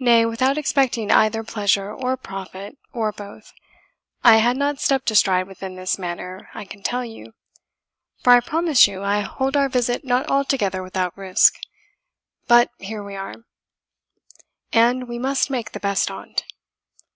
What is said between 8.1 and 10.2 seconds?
for I promise you I hold our visit